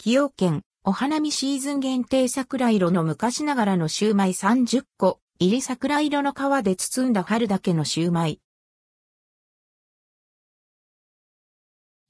[0.00, 8.40] 崎陽軒、お花見シーズン限定桜色の昔ながらのシューマイ30個、入り桜色の皮で包んだ春だけのシューマイ。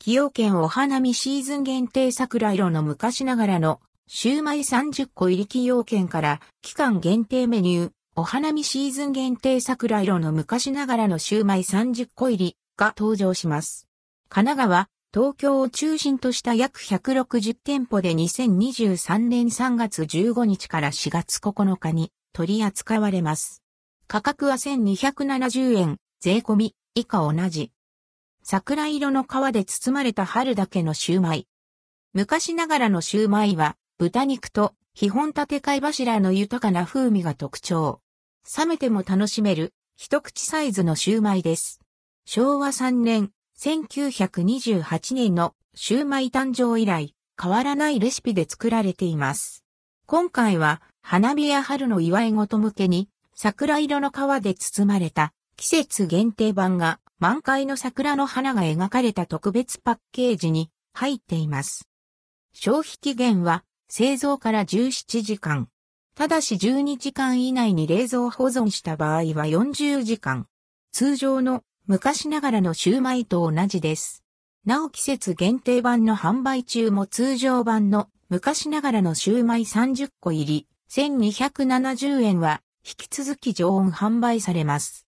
[0.01, 13.89] 崎陽軒お花見シーズン限定桜色の昔ながらのシューマイ30個入り崎陽軒から期間限定メニュー、お花見シーズン限定桜色の昔ながらのシューマイ30個入りが登場します。
[14.29, 23.63] 神奈川、東京を中心とした約160店舗で2023年3月15日から4月9日に取り扱われます。
[24.07, 27.73] 価格は1270円、税込み、以下同じ。
[28.43, 31.49] 桜色の皮で包まれた春だけのシューマイ。
[32.13, 38.03] 昔ながらのシューマイは、豚肉と基本立貝柱の豊かな風味が特徴。
[38.59, 41.81] 冷めても楽しめる、一口サイズのシューマイです。
[42.27, 43.31] 昭和3年、
[43.61, 49.65] 1928年のシューマイ誕生以来、変わらないレシピで作られています。
[50.07, 61.89] 今回は、花火や春の祝い事向けに、桜色の皮で包まれた季節限定版が満開の桜の花が描かれた特別パッケージに入っています。
[62.53, 65.69] 消費期限は製造から17時間。
[66.15, 70.47] ただし12時間以内に冷蔵保存した場合は40時間。
[70.93, 74.23] 通常の昔ながらのシューマイと同じです。
[74.67, 84.97] なお季節限定版の販売中も通常版の昔ながらのシューマイ30個入り1270円は引き続き常温販売されます。